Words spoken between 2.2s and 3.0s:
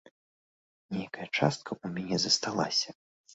засталася.